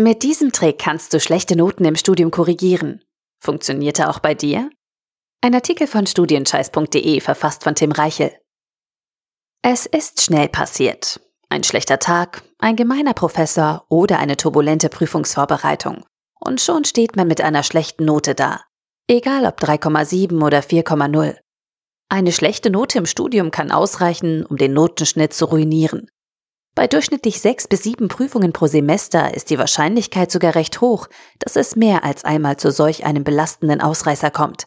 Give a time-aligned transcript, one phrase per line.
[0.00, 3.04] Mit diesem Trick kannst du schlechte Noten im Studium korrigieren.
[3.38, 4.70] Funktionierte auch bei dir?
[5.42, 8.32] Ein Artikel von studienscheiß.de verfasst von Tim Reichel.
[9.60, 11.20] Es ist schnell passiert.
[11.50, 16.06] Ein schlechter Tag, ein gemeiner Professor oder eine turbulente Prüfungsvorbereitung.
[16.40, 18.62] Und schon steht man mit einer schlechten Note da.
[19.06, 21.36] Egal ob 3,7 oder 4,0.
[22.08, 26.10] Eine schlechte Note im Studium kann ausreichen, um den Notenschnitt zu ruinieren.
[26.80, 31.08] Bei durchschnittlich sechs bis sieben Prüfungen pro Semester ist die Wahrscheinlichkeit sogar recht hoch,
[31.38, 34.66] dass es mehr als einmal zu solch einem belastenden Ausreißer kommt.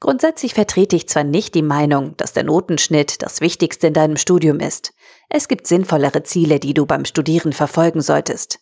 [0.00, 4.58] Grundsätzlich vertrete ich zwar nicht die Meinung, dass der Notenschnitt das Wichtigste in deinem Studium
[4.58, 4.94] ist.
[5.28, 8.60] Es gibt sinnvollere Ziele, die du beim Studieren verfolgen solltest.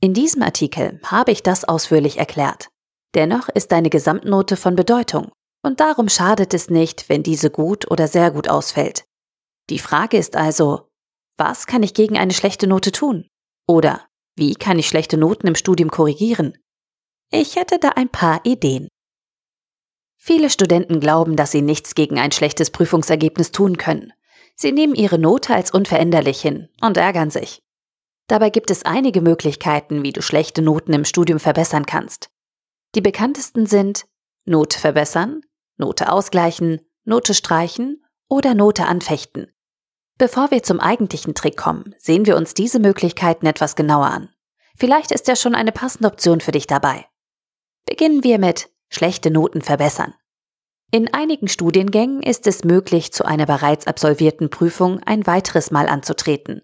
[0.00, 2.70] In diesem Artikel habe ich das ausführlich erklärt.
[3.14, 8.08] Dennoch ist deine Gesamtnote von Bedeutung und darum schadet es nicht, wenn diese gut oder
[8.08, 9.04] sehr gut ausfällt.
[9.68, 10.88] Die Frage ist also,
[11.36, 13.28] was kann ich gegen eine schlechte Note tun?
[13.66, 16.56] Oder wie kann ich schlechte Noten im Studium korrigieren?
[17.30, 18.88] Ich hätte da ein paar Ideen.
[20.16, 24.12] Viele Studenten glauben, dass sie nichts gegen ein schlechtes Prüfungsergebnis tun können.
[24.54, 27.60] Sie nehmen ihre Note als unveränderlich hin und ärgern sich.
[28.26, 32.28] Dabei gibt es einige Möglichkeiten, wie du schlechte Noten im Studium verbessern kannst.
[32.94, 34.06] Die bekanntesten sind
[34.46, 35.42] Note verbessern,
[35.76, 39.52] Note ausgleichen, Note streichen oder Note anfechten.
[40.18, 44.30] Bevor wir zum eigentlichen Trick kommen, sehen wir uns diese Möglichkeiten etwas genauer an.
[44.74, 47.06] Vielleicht ist ja schon eine passende Option für dich dabei.
[47.86, 50.14] Beginnen wir mit schlechte Noten verbessern.
[50.90, 56.62] In einigen Studiengängen ist es möglich, zu einer bereits absolvierten Prüfung ein weiteres Mal anzutreten.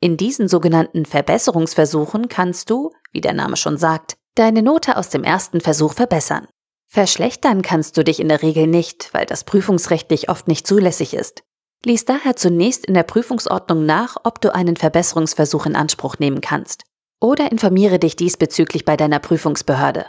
[0.00, 5.22] In diesen sogenannten Verbesserungsversuchen kannst du, wie der Name schon sagt, deine Note aus dem
[5.22, 6.48] ersten Versuch verbessern.
[6.88, 11.44] Verschlechtern kannst du dich in der Regel nicht, weil das prüfungsrechtlich oft nicht zulässig ist.
[11.84, 16.84] Lies daher zunächst in der Prüfungsordnung nach, ob du einen Verbesserungsversuch in Anspruch nehmen kannst.
[17.20, 20.06] Oder informiere dich diesbezüglich bei deiner Prüfungsbehörde.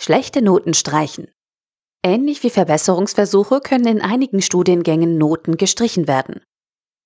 [0.00, 1.28] Schlechte Noten streichen.
[2.04, 6.40] Ähnlich wie Verbesserungsversuche können in einigen Studiengängen Noten gestrichen werden.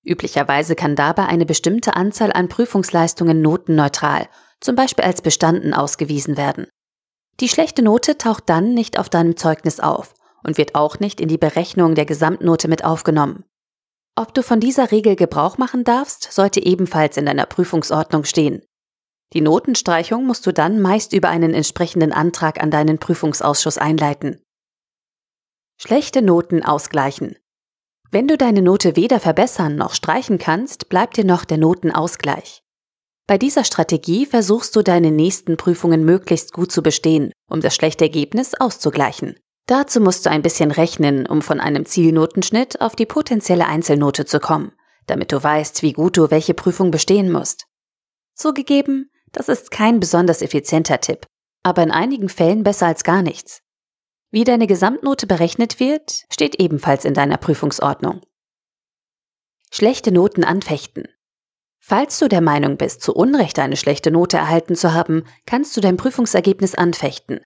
[0.03, 4.27] Üblicherweise kann dabei eine bestimmte Anzahl an Prüfungsleistungen notenneutral,
[4.59, 6.67] zum Beispiel als bestanden, ausgewiesen werden.
[7.39, 10.15] Die schlechte Note taucht dann nicht auf deinem Zeugnis auf
[10.47, 13.43] und wird auch nicht in die Berechnung der Gesamtnote mit aufgenommen.
[14.15, 18.63] Ob du von dieser Regel Gebrauch machen darfst, sollte ebenfalls in deiner Prüfungsordnung stehen.
[19.33, 24.41] Die Notenstreichung musst du dann meist über einen entsprechenden Antrag an deinen Prüfungsausschuss einleiten.
[25.79, 27.35] Schlechte Noten ausgleichen.
[28.09, 32.63] Wenn du deine Note weder verbessern noch streichen kannst, bleibt dir noch der Notenausgleich.
[33.27, 38.05] Bei dieser Strategie versuchst du deine nächsten Prüfungen möglichst gut zu bestehen, um das schlechte
[38.05, 39.37] Ergebnis auszugleichen.
[39.67, 44.39] Dazu musst du ein bisschen rechnen, um von einem Zielnotenschnitt auf die potenzielle Einzelnote zu
[44.39, 44.71] kommen,
[45.07, 47.65] damit du weißt, wie gut du welche Prüfung bestehen musst.
[48.33, 51.27] Zugegeben, das ist kein besonders effizienter Tipp,
[51.63, 53.61] aber in einigen Fällen besser als gar nichts.
[54.31, 58.21] Wie deine Gesamtnote berechnet wird, steht ebenfalls in deiner Prüfungsordnung.
[59.69, 61.09] Schlechte Noten anfechten.
[61.79, 65.81] Falls du der Meinung bist, zu Unrecht eine schlechte Note erhalten zu haben, kannst du
[65.81, 67.41] dein Prüfungsergebnis anfechten.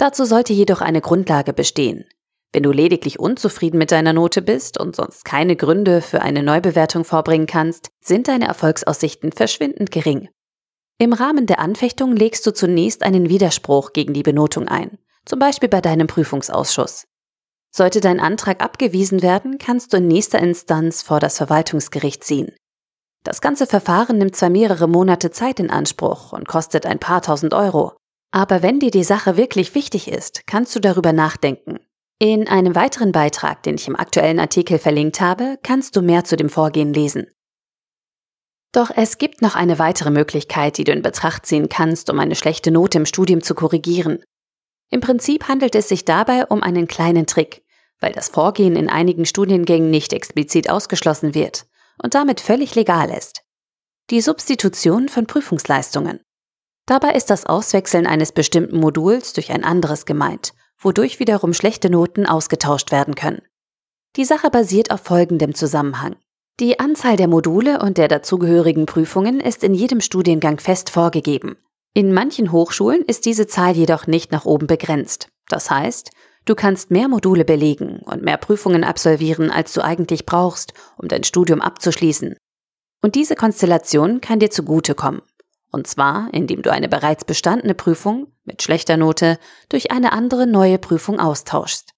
[0.00, 2.06] Dazu sollte jedoch eine Grundlage bestehen.
[2.54, 7.04] Wenn du lediglich unzufrieden mit deiner Note bist und sonst keine Gründe für eine Neubewertung
[7.04, 10.30] vorbringen kannst, sind deine Erfolgsaussichten verschwindend gering.
[10.96, 14.96] Im Rahmen der Anfechtung legst du zunächst einen Widerspruch gegen die Benotung ein,
[15.26, 17.04] zum Beispiel bei deinem Prüfungsausschuss.
[17.70, 22.52] Sollte dein Antrag abgewiesen werden, kannst du in nächster Instanz vor das Verwaltungsgericht ziehen.
[23.22, 27.52] Das ganze Verfahren nimmt zwar mehrere Monate Zeit in Anspruch und kostet ein paar tausend
[27.52, 27.99] Euro,
[28.30, 31.78] aber wenn dir die Sache wirklich wichtig ist, kannst du darüber nachdenken.
[32.18, 36.36] In einem weiteren Beitrag, den ich im aktuellen Artikel verlinkt habe, kannst du mehr zu
[36.36, 37.26] dem Vorgehen lesen.
[38.72, 42.36] Doch es gibt noch eine weitere Möglichkeit, die du in Betracht ziehen kannst, um eine
[42.36, 44.22] schlechte Note im Studium zu korrigieren.
[44.90, 47.64] Im Prinzip handelt es sich dabei um einen kleinen Trick,
[48.00, 51.66] weil das Vorgehen in einigen Studiengängen nicht explizit ausgeschlossen wird
[52.02, 53.42] und damit völlig legal ist.
[54.10, 56.20] Die Substitution von Prüfungsleistungen.
[56.90, 62.26] Dabei ist das Auswechseln eines bestimmten Moduls durch ein anderes gemeint, wodurch wiederum schlechte Noten
[62.26, 63.42] ausgetauscht werden können.
[64.16, 66.16] Die Sache basiert auf folgendem Zusammenhang.
[66.58, 71.58] Die Anzahl der Module und der dazugehörigen Prüfungen ist in jedem Studiengang fest vorgegeben.
[71.94, 75.28] In manchen Hochschulen ist diese Zahl jedoch nicht nach oben begrenzt.
[75.48, 76.10] Das heißt,
[76.44, 81.22] du kannst mehr Module belegen und mehr Prüfungen absolvieren, als du eigentlich brauchst, um dein
[81.22, 82.34] Studium abzuschließen.
[83.00, 85.22] Und diese Konstellation kann dir zugutekommen.
[85.72, 89.38] Und zwar, indem du eine bereits bestandene Prüfung mit schlechter Note
[89.68, 91.92] durch eine andere neue Prüfung austauschst.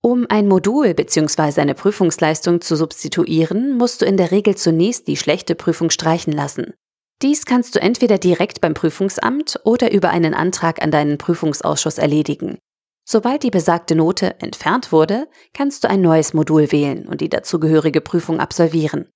[0.00, 1.60] Um ein Modul bzw.
[1.60, 6.74] eine Prüfungsleistung zu substituieren, musst du in der Regel zunächst die schlechte Prüfung streichen lassen.
[7.20, 12.58] Dies kannst du entweder direkt beim Prüfungsamt oder über einen Antrag an deinen Prüfungsausschuss erledigen.
[13.04, 18.00] Sobald die besagte Note entfernt wurde, kannst du ein neues Modul wählen und die dazugehörige
[18.00, 19.08] Prüfung absolvieren.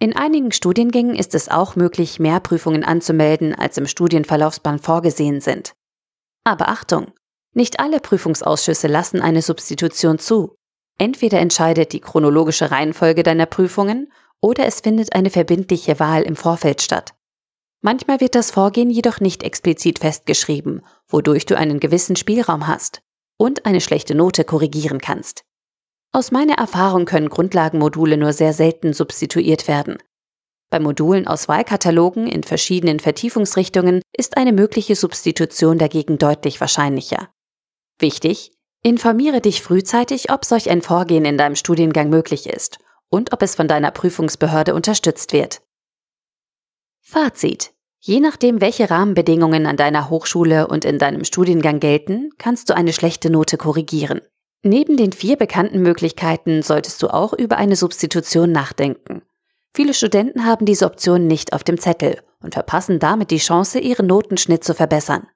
[0.00, 5.74] In einigen Studiengängen ist es auch möglich, mehr Prüfungen anzumelden, als im Studienverlaufsplan vorgesehen sind.
[6.44, 7.12] Aber Achtung!
[7.52, 10.54] Nicht alle Prüfungsausschüsse lassen eine Substitution zu.
[10.98, 16.82] Entweder entscheidet die chronologische Reihenfolge deiner Prüfungen oder es findet eine verbindliche Wahl im Vorfeld
[16.82, 17.14] statt.
[17.80, 23.02] Manchmal wird das Vorgehen jedoch nicht explizit festgeschrieben, wodurch du einen gewissen Spielraum hast
[23.36, 25.44] und eine schlechte Note korrigieren kannst.
[26.12, 29.98] Aus meiner Erfahrung können Grundlagenmodule nur sehr selten substituiert werden.
[30.70, 37.30] Bei Modulen aus Wahlkatalogen in verschiedenen Vertiefungsrichtungen ist eine mögliche Substitution dagegen deutlich wahrscheinlicher.
[37.98, 38.52] Wichtig,
[38.82, 42.78] informiere dich frühzeitig, ob solch ein Vorgehen in deinem Studiengang möglich ist
[43.08, 45.62] und ob es von deiner Prüfungsbehörde unterstützt wird.
[47.00, 47.72] Fazit.
[48.00, 52.92] Je nachdem, welche Rahmenbedingungen an deiner Hochschule und in deinem Studiengang gelten, kannst du eine
[52.92, 54.20] schlechte Note korrigieren.
[54.62, 59.22] Neben den vier bekannten Möglichkeiten solltest du auch über eine Substitution nachdenken.
[59.74, 64.06] Viele Studenten haben diese Option nicht auf dem Zettel und verpassen damit die Chance, ihren
[64.06, 65.28] Notenschnitt zu verbessern.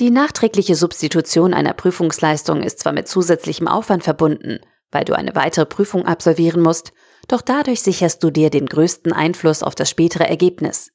[0.00, 4.58] Die nachträgliche Substitution einer Prüfungsleistung ist zwar mit zusätzlichem Aufwand verbunden,
[4.90, 6.92] weil du eine weitere Prüfung absolvieren musst,
[7.28, 10.90] doch dadurch sicherst du dir den größten Einfluss auf das spätere Ergebnis.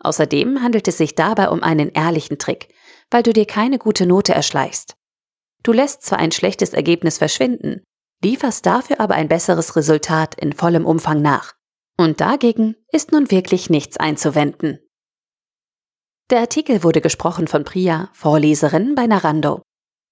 [0.00, 2.68] Außerdem handelt es sich dabei um einen ehrlichen Trick,
[3.10, 4.96] weil du dir keine gute Note erschleichst.
[5.64, 7.82] Du lässt zwar ein schlechtes Ergebnis verschwinden,
[8.22, 11.54] lieferst dafür aber ein besseres Resultat in vollem Umfang nach.
[11.96, 14.78] Und dagegen ist nun wirklich nichts einzuwenden.
[16.30, 19.62] Der Artikel wurde gesprochen von Priya, Vorleserin bei Narando.